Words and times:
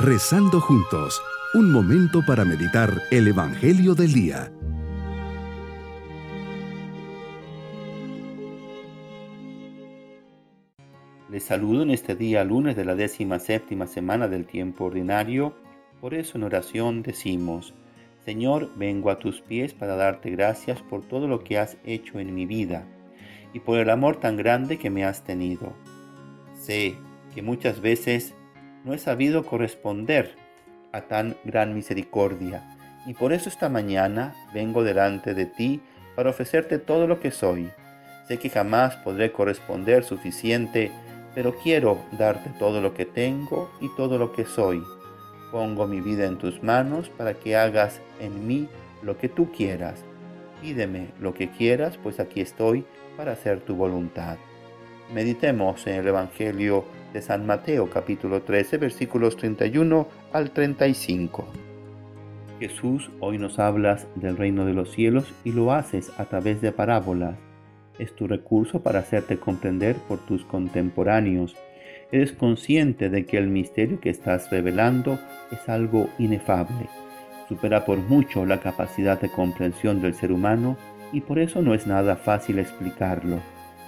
Rezando 0.00 0.60
juntos, 0.60 1.20
un 1.54 1.72
momento 1.72 2.24
para 2.24 2.44
meditar 2.44 3.02
el 3.10 3.26
Evangelio 3.26 3.96
del 3.96 4.12
Día. 4.12 4.52
Les 11.28 11.42
saludo 11.42 11.82
en 11.82 11.90
este 11.90 12.14
día 12.14 12.44
lunes 12.44 12.76
de 12.76 12.84
la 12.84 12.94
décima 12.94 13.40
séptima 13.40 13.88
semana 13.88 14.28
del 14.28 14.46
tiempo 14.46 14.84
ordinario. 14.84 15.56
Por 16.00 16.14
eso 16.14 16.38
en 16.38 16.44
oración 16.44 17.02
decimos, 17.02 17.74
Señor, 18.24 18.70
vengo 18.76 19.10
a 19.10 19.18
tus 19.18 19.40
pies 19.40 19.74
para 19.74 19.96
darte 19.96 20.30
gracias 20.30 20.80
por 20.80 21.02
todo 21.02 21.26
lo 21.26 21.42
que 21.42 21.58
has 21.58 21.76
hecho 21.84 22.20
en 22.20 22.36
mi 22.36 22.46
vida 22.46 22.86
y 23.52 23.58
por 23.58 23.80
el 23.80 23.90
amor 23.90 24.20
tan 24.20 24.36
grande 24.36 24.78
que 24.78 24.90
me 24.90 25.04
has 25.04 25.24
tenido. 25.24 25.72
Sé 26.54 26.94
que 27.34 27.42
muchas 27.42 27.80
veces 27.80 28.36
no 28.84 28.94
he 28.94 28.98
sabido 28.98 29.44
corresponder 29.44 30.34
a 30.92 31.02
tan 31.02 31.36
gran 31.44 31.74
misericordia 31.74 32.62
y 33.08 33.14
por 33.14 33.32
eso 33.32 33.48
esta 33.48 33.68
mañana 33.70 34.34
vengo 34.52 34.84
delante 34.84 35.32
de 35.32 35.46
ti 35.46 35.80
para 36.14 36.30
ofrecerte 36.30 36.78
todo 36.78 37.06
lo 37.06 37.20
que 37.20 37.30
soy. 37.30 37.70
Sé 38.26 38.38
que 38.38 38.50
jamás 38.50 38.96
podré 38.96 39.32
corresponder 39.32 40.04
suficiente, 40.04 40.92
pero 41.34 41.54
quiero 41.56 41.98
darte 42.18 42.50
todo 42.58 42.82
lo 42.82 42.92
que 42.92 43.06
tengo 43.06 43.70
y 43.80 43.88
todo 43.96 44.18
lo 44.18 44.32
que 44.32 44.44
soy. 44.44 44.82
Pongo 45.50 45.86
mi 45.86 46.02
vida 46.02 46.26
en 46.26 46.36
tus 46.36 46.62
manos 46.62 47.08
para 47.08 47.32
que 47.32 47.56
hagas 47.56 48.02
en 48.20 48.46
mí 48.46 48.68
lo 49.02 49.16
que 49.16 49.30
tú 49.30 49.50
quieras. 49.52 50.04
Pídeme 50.60 51.08
lo 51.18 51.32
que 51.32 51.48
quieras, 51.50 51.96
pues 51.96 52.20
aquí 52.20 52.42
estoy 52.42 52.84
para 53.16 53.32
hacer 53.32 53.60
tu 53.60 53.74
voluntad. 53.74 54.36
Meditemos 55.14 55.86
en 55.86 55.94
el 55.94 56.08
Evangelio 56.08 56.84
de 57.12 57.22
San 57.22 57.46
Mateo 57.46 57.88
capítulo 57.88 58.42
13 58.42 58.78
versículos 58.78 59.36
31 59.36 60.08
al 60.32 60.50
35. 60.50 61.46
Jesús, 62.60 63.10
hoy 63.20 63.38
nos 63.38 63.58
hablas 63.58 64.06
del 64.16 64.36
reino 64.36 64.64
de 64.64 64.74
los 64.74 64.90
cielos 64.90 65.32
y 65.44 65.52
lo 65.52 65.72
haces 65.72 66.12
a 66.18 66.24
través 66.24 66.60
de 66.60 66.72
parábolas. 66.72 67.36
Es 67.98 68.14
tu 68.14 68.26
recurso 68.26 68.82
para 68.82 69.00
hacerte 69.00 69.38
comprender 69.38 69.96
por 70.08 70.18
tus 70.18 70.44
contemporáneos. 70.44 71.56
Eres 72.10 72.32
consciente 72.32 73.10
de 73.10 73.26
que 73.26 73.38
el 73.38 73.48
misterio 73.48 74.00
que 74.00 74.10
estás 74.10 74.50
revelando 74.50 75.18
es 75.50 75.68
algo 75.68 76.08
inefable. 76.18 76.88
Supera 77.48 77.84
por 77.84 77.98
mucho 77.98 78.44
la 78.44 78.60
capacidad 78.60 79.20
de 79.20 79.30
comprensión 79.30 80.02
del 80.02 80.14
ser 80.14 80.32
humano 80.32 80.76
y 81.12 81.22
por 81.22 81.38
eso 81.38 81.62
no 81.62 81.74
es 81.74 81.86
nada 81.86 82.16
fácil 82.16 82.58
explicarlo, 82.58 83.40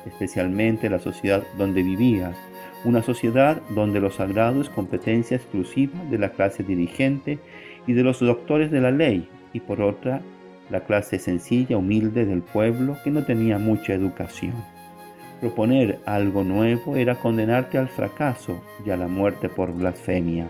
especialmente 0.07 0.91
la 0.91 0.99
sociedad 0.99 1.43
donde 1.59 1.83
vivías, 1.83 2.37
una 2.85 3.03
sociedad 3.03 3.61
donde 3.71 4.01
lo 4.01 4.11
sagrado 4.11 4.61
es 4.61 4.71
competencia 4.71 5.37
exclusiva 5.37 6.03
de 6.11 6.19
la 6.19 6.31
clase 6.31 6.63
dirigente 6.63 7.39
y 7.87 7.93
de 7.93 8.03
los 8.03 8.21
doctores 8.21 8.71
de 8.71 8.81
la 8.81 8.91
ley, 8.91 9.29
y 9.53 9.61
por 9.61 9.83
otra, 9.83 10.23
la 10.71 10.81
clase 10.85 11.19
sencilla, 11.19 11.77
humilde 11.77 12.25
del 12.25 12.43
pueblo 12.43 12.97
que 13.03 13.11
no 13.11 13.25
tenía 13.25 13.59
mucha 13.59 13.93
educación. 13.93 14.55
Proponer 15.41 15.99
algo 16.07 16.45
nuevo 16.45 16.97
era 16.97 17.15
condenarte 17.15 17.79
al 17.79 17.89
fracaso 17.89 18.63
y 18.85 18.91
a 18.91 18.97
la 18.97 19.09
muerte 19.09 19.49
por 19.49 19.73
blasfemia. 19.73 20.49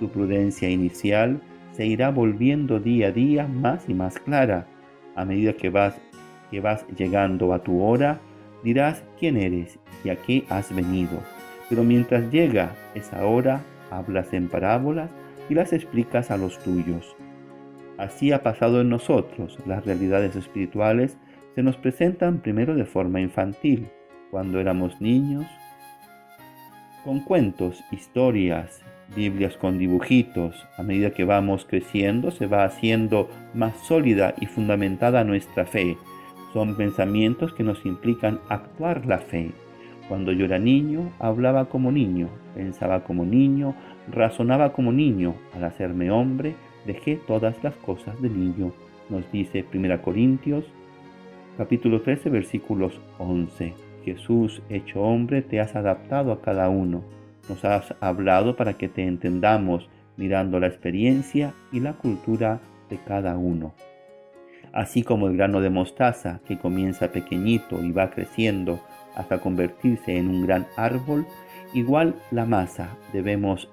Tu 0.00 0.08
prudencia 0.08 0.68
inicial 0.68 1.40
se 1.72 1.86
irá 1.86 2.10
volviendo 2.10 2.80
día 2.80 3.08
a 3.08 3.12
día 3.12 3.46
más 3.46 3.88
y 3.88 3.94
más 3.94 4.18
clara. 4.18 4.66
A 5.14 5.24
medida 5.24 5.52
que 5.52 5.68
vas, 5.68 6.00
que 6.50 6.60
vas 6.60 6.86
llegando 6.96 7.52
a 7.52 7.62
tu 7.62 7.82
hora, 7.82 8.20
dirás 8.64 9.04
quién 9.20 9.36
eres 9.36 9.78
y 10.02 10.08
a 10.08 10.16
qué 10.16 10.44
has 10.48 10.74
venido 10.74 11.20
pero 11.68 11.82
mientras 11.82 12.30
llega 12.30 12.74
esa 12.94 13.26
hora, 13.26 13.62
hablas 13.90 14.32
en 14.32 14.48
parábolas 14.48 15.10
y 15.48 15.54
las 15.54 15.72
explicas 15.72 16.30
a 16.30 16.36
los 16.36 16.58
tuyos. 16.62 17.16
Así 17.96 18.32
ha 18.32 18.42
pasado 18.42 18.80
en 18.80 18.88
nosotros. 18.88 19.58
Las 19.66 19.84
realidades 19.84 20.36
espirituales 20.36 21.16
se 21.54 21.62
nos 21.62 21.76
presentan 21.76 22.38
primero 22.38 22.74
de 22.74 22.84
forma 22.84 23.20
infantil, 23.20 23.88
cuando 24.30 24.60
éramos 24.60 25.00
niños, 25.00 25.46
con 27.04 27.20
cuentos, 27.20 27.82
historias, 27.90 28.82
Biblias 29.14 29.56
con 29.56 29.78
dibujitos. 29.78 30.66
A 30.78 30.82
medida 30.82 31.10
que 31.10 31.24
vamos 31.24 31.66
creciendo 31.66 32.30
se 32.30 32.46
va 32.46 32.64
haciendo 32.64 33.28
más 33.52 33.76
sólida 33.86 34.34
y 34.40 34.46
fundamentada 34.46 35.24
nuestra 35.24 35.66
fe. 35.66 35.96
Son 36.54 36.74
pensamientos 36.76 37.52
que 37.52 37.64
nos 37.64 37.84
implican 37.84 38.40
actuar 38.48 39.04
la 39.04 39.18
fe, 39.18 39.50
cuando 40.08 40.32
yo 40.32 40.44
era 40.44 40.58
niño, 40.58 41.12
hablaba 41.18 41.66
como 41.66 41.90
niño, 41.90 42.28
pensaba 42.54 43.04
como 43.04 43.24
niño, 43.24 43.74
razonaba 44.10 44.72
como 44.72 44.92
niño. 44.92 45.34
Al 45.54 45.64
hacerme 45.64 46.10
hombre, 46.10 46.54
dejé 46.86 47.16
todas 47.16 47.62
las 47.62 47.74
cosas 47.76 48.20
de 48.20 48.28
niño, 48.28 48.72
nos 49.08 49.30
dice 49.32 49.64
1 49.72 50.02
Corintios 50.02 50.64
capítulo 51.56 52.02
13 52.02 52.30
versículos 52.30 53.00
11. 53.18 53.72
Jesús, 54.04 54.60
hecho 54.68 55.00
hombre, 55.00 55.40
te 55.40 55.60
has 55.60 55.74
adaptado 55.76 56.32
a 56.32 56.42
cada 56.42 56.68
uno. 56.68 57.02
Nos 57.48 57.64
has 57.64 57.94
hablado 58.00 58.56
para 58.56 58.74
que 58.74 58.88
te 58.88 59.06
entendamos, 59.06 59.88
mirando 60.16 60.60
la 60.60 60.66
experiencia 60.66 61.54
y 61.72 61.80
la 61.80 61.94
cultura 61.94 62.60
de 62.90 62.98
cada 62.98 63.38
uno. 63.38 63.72
Así 64.74 65.04
como 65.04 65.28
el 65.28 65.36
grano 65.36 65.60
de 65.60 65.70
mostaza, 65.70 66.40
que 66.48 66.58
comienza 66.58 67.12
pequeñito 67.12 67.80
y 67.80 67.92
va 67.92 68.10
creciendo 68.10 68.80
hasta 69.14 69.38
convertirse 69.38 70.16
en 70.16 70.26
un 70.26 70.44
gran 70.44 70.66
árbol, 70.76 71.28
igual 71.72 72.16
la 72.32 72.44
masa 72.44 72.96
debemos 73.12 73.70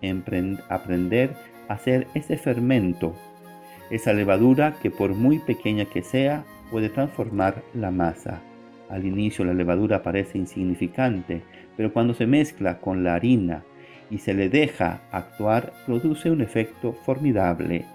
aprender 0.70 1.34
a 1.68 1.74
hacer 1.74 2.06
ese 2.14 2.38
fermento, 2.38 3.16
esa 3.90 4.14
levadura 4.14 4.76
que 4.80 4.92
por 4.92 5.16
muy 5.16 5.40
pequeña 5.40 5.86
que 5.86 6.04
sea 6.04 6.46
puede 6.70 6.90
transformar 6.90 7.64
la 7.74 7.90
masa. 7.90 8.40
Al 8.88 9.04
inicio 9.04 9.44
la 9.44 9.56
levadura 9.56 10.04
parece 10.04 10.38
insignificante, 10.38 11.42
pero 11.78 11.92
cuando 11.94 12.14
se 12.14 12.28
mezcla 12.28 12.78
con 12.78 13.04
la 13.04 13.16
harina 13.16 13.64
y 14.12 14.20
se 14.20 14.36
le 14.36 14.50
deja 14.50 15.02
actuar, 15.12 15.74
produce 15.88 16.30
un 16.30 16.42
efecto 16.42 16.94
formidable. 16.94 17.86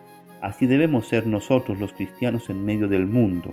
Así 0.47 0.69
debemos 0.69 1.09
ser 1.09 1.27
nosotros 1.27 1.81
los 1.81 1.93
cristianos 1.93 2.51
en 2.51 2.65
medio 2.65 2.87
del 2.87 3.05
mundo. 3.05 3.53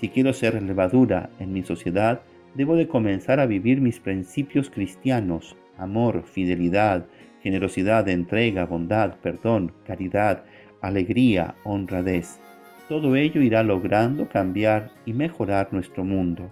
Si 0.00 0.08
quiero 0.08 0.32
ser 0.32 0.60
levadura 0.60 1.30
en 1.38 1.52
mi 1.52 1.62
sociedad, 1.62 2.22
debo 2.56 2.74
de 2.74 2.88
comenzar 2.88 3.38
a 3.38 3.46
vivir 3.46 3.80
mis 3.80 4.00
principios 4.00 4.68
cristianos, 4.68 5.54
amor, 5.78 6.24
fidelidad, 6.24 7.06
generosidad, 7.44 8.08
entrega, 8.08 8.66
bondad, 8.66 9.14
perdón, 9.22 9.70
caridad, 9.86 10.42
alegría, 10.80 11.54
honradez. 11.62 12.40
Todo 12.88 13.14
ello 13.14 13.40
irá 13.40 13.62
logrando 13.62 14.28
cambiar 14.28 14.90
y 15.04 15.12
mejorar 15.12 15.68
nuestro 15.70 16.02
mundo. 16.02 16.50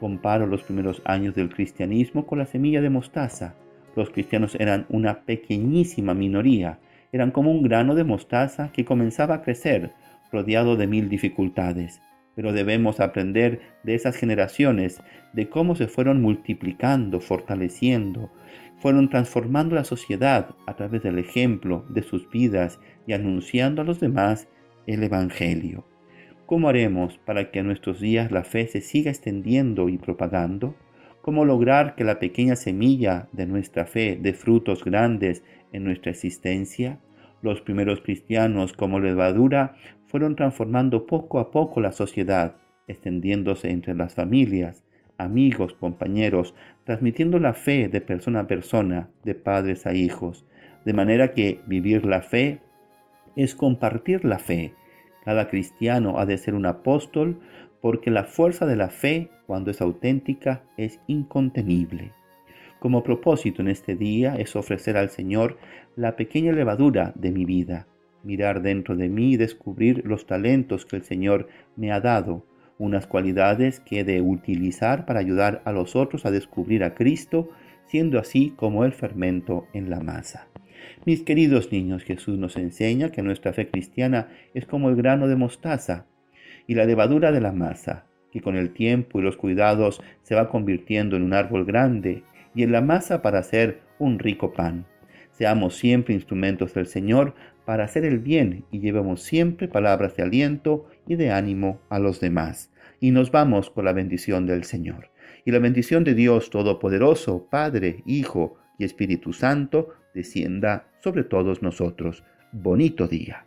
Comparo 0.00 0.48
los 0.48 0.64
primeros 0.64 1.00
años 1.04 1.36
del 1.36 1.54
cristianismo 1.54 2.26
con 2.26 2.40
la 2.40 2.46
semilla 2.46 2.80
de 2.80 2.90
mostaza. 2.90 3.54
Los 3.94 4.10
cristianos 4.10 4.56
eran 4.56 4.86
una 4.88 5.20
pequeñísima 5.20 6.14
minoría, 6.14 6.80
eran 7.14 7.30
como 7.30 7.50
un 7.50 7.62
grano 7.62 7.94
de 7.94 8.04
mostaza 8.04 8.70
que 8.72 8.84
comenzaba 8.84 9.36
a 9.36 9.42
crecer, 9.42 9.92
rodeado 10.30 10.76
de 10.76 10.86
mil 10.86 11.08
dificultades 11.08 12.00
pero 12.34 12.52
debemos 12.52 13.00
aprender 13.00 13.60
de 13.82 13.94
esas 13.94 14.16
generaciones, 14.16 15.02
de 15.32 15.48
cómo 15.48 15.76
se 15.76 15.86
fueron 15.86 16.20
multiplicando, 16.20 17.20
fortaleciendo, 17.20 18.30
fueron 18.78 19.08
transformando 19.08 19.76
la 19.76 19.84
sociedad 19.84 20.50
a 20.66 20.74
través 20.74 21.02
del 21.02 21.18
ejemplo 21.18 21.84
de 21.88 22.02
sus 22.02 22.28
vidas 22.30 22.80
y 23.06 23.12
anunciando 23.12 23.82
a 23.82 23.84
los 23.84 24.00
demás 24.00 24.48
el 24.86 25.02
Evangelio. 25.02 25.84
¿Cómo 26.46 26.68
haremos 26.68 27.18
para 27.18 27.50
que 27.50 27.60
en 27.60 27.66
nuestros 27.66 28.00
días 28.00 28.30
la 28.30 28.44
fe 28.44 28.66
se 28.66 28.80
siga 28.80 29.10
extendiendo 29.10 29.88
y 29.88 29.96
propagando? 29.96 30.74
¿Cómo 31.22 31.46
lograr 31.46 31.94
que 31.94 32.04
la 32.04 32.18
pequeña 32.18 32.54
semilla 32.54 33.28
de 33.32 33.46
nuestra 33.46 33.86
fe 33.86 34.18
dé 34.20 34.34
frutos 34.34 34.84
grandes 34.84 35.42
en 35.72 35.84
nuestra 35.84 36.10
existencia? 36.10 36.98
Los 37.44 37.60
primeros 37.60 38.00
cristianos 38.00 38.72
como 38.72 39.00
levadura 39.00 39.76
fueron 40.06 40.34
transformando 40.34 41.06
poco 41.06 41.38
a 41.38 41.50
poco 41.50 41.82
la 41.82 41.92
sociedad, 41.92 42.56
extendiéndose 42.88 43.68
entre 43.68 43.94
las 43.94 44.14
familias, 44.14 44.82
amigos, 45.18 45.74
compañeros, 45.74 46.54
transmitiendo 46.84 47.38
la 47.38 47.52
fe 47.52 47.88
de 47.88 48.00
persona 48.00 48.40
a 48.40 48.46
persona, 48.46 49.10
de 49.24 49.34
padres 49.34 49.84
a 49.84 49.92
hijos, 49.92 50.46
de 50.86 50.94
manera 50.94 51.32
que 51.34 51.60
vivir 51.66 52.06
la 52.06 52.22
fe 52.22 52.60
es 53.36 53.54
compartir 53.54 54.24
la 54.24 54.38
fe. 54.38 54.72
Cada 55.22 55.50
cristiano 55.50 56.18
ha 56.18 56.24
de 56.24 56.38
ser 56.38 56.54
un 56.54 56.64
apóstol 56.64 57.40
porque 57.82 58.10
la 58.10 58.24
fuerza 58.24 58.64
de 58.64 58.76
la 58.76 58.88
fe, 58.88 59.28
cuando 59.46 59.70
es 59.70 59.82
auténtica, 59.82 60.62
es 60.78 60.98
incontenible. 61.08 62.12
Como 62.84 63.02
propósito 63.02 63.62
en 63.62 63.68
este 63.68 63.96
día 63.96 64.36
es 64.36 64.54
ofrecer 64.56 64.98
al 64.98 65.08
Señor 65.08 65.56
la 65.96 66.16
pequeña 66.16 66.52
levadura 66.52 67.14
de 67.14 67.30
mi 67.30 67.46
vida, 67.46 67.86
mirar 68.22 68.60
dentro 68.60 68.94
de 68.94 69.08
mí 69.08 69.32
y 69.32 69.36
descubrir 69.38 70.02
los 70.04 70.26
talentos 70.26 70.84
que 70.84 70.96
el 70.96 71.02
Señor 71.02 71.48
me 71.76 71.92
ha 71.92 72.00
dado, 72.00 72.44
unas 72.76 73.06
cualidades 73.06 73.80
que 73.80 74.00
he 74.00 74.04
de 74.04 74.20
utilizar 74.20 75.06
para 75.06 75.20
ayudar 75.20 75.62
a 75.64 75.72
los 75.72 75.96
otros 75.96 76.26
a 76.26 76.30
descubrir 76.30 76.84
a 76.84 76.94
Cristo, 76.94 77.48
siendo 77.86 78.18
así 78.18 78.52
como 78.54 78.84
el 78.84 78.92
fermento 78.92 79.66
en 79.72 79.88
la 79.88 80.00
masa. 80.00 80.48
Mis 81.06 81.22
queridos 81.22 81.72
niños, 81.72 82.04
Jesús 82.04 82.36
nos 82.36 82.58
enseña 82.58 83.08
que 83.08 83.22
nuestra 83.22 83.54
fe 83.54 83.70
cristiana 83.70 84.28
es 84.52 84.66
como 84.66 84.90
el 84.90 84.96
grano 84.96 85.26
de 85.26 85.36
mostaza 85.36 86.04
y 86.66 86.74
la 86.74 86.84
levadura 86.84 87.32
de 87.32 87.40
la 87.40 87.52
masa, 87.52 88.04
que 88.30 88.42
con 88.42 88.56
el 88.56 88.74
tiempo 88.74 89.20
y 89.20 89.22
los 89.22 89.38
cuidados 89.38 90.02
se 90.22 90.34
va 90.34 90.50
convirtiendo 90.50 91.16
en 91.16 91.22
un 91.22 91.32
árbol 91.32 91.64
grande 91.64 92.24
y 92.54 92.62
en 92.62 92.72
la 92.72 92.80
masa 92.80 93.22
para 93.22 93.40
hacer 93.40 93.80
un 93.98 94.18
rico 94.18 94.52
pan. 94.52 94.86
Seamos 95.32 95.76
siempre 95.76 96.14
instrumentos 96.14 96.74
del 96.74 96.86
Señor 96.86 97.34
para 97.64 97.84
hacer 97.84 98.04
el 98.04 98.18
bien 98.18 98.64
y 98.70 98.80
llevemos 98.80 99.22
siempre 99.22 99.68
palabras 99.68 100.16
de 100.16 100.22
aliento 100.22 100.86
y 101.08 101.16
de 101.16 101.30
ánimo 101.32 101.80
a 101.88 101.98
los 101.98 102.20
demás. 102.20 102.70
Y 103.00 103.10
nos 103.10 103.30
vamos 103.30 103.70
con 103.70 103.84
la 103.84 103.92
bendición 103.92 104.46
del 104.46 104.64
Señor. 104.64 105.10
Y 105.44 105.50
la 105.50 105.58
bendición 105.58 106.04
de 106.04 106.14
Dios 106.14 106.50
Todopoderoso, 106.50 107.48
Padre, 107.50 108.02
Hijo 108.06 108.56
y 108.78 108.84
Espíritu 108.84 109.32
Santo, 109.32 109.90
descienda 110.14 110.88
sobre 111.00 111.24
todos 111.24 111.62
nosotros. 111.62 112.24
Bonito 112.52 113.08
día. 113.08 113.46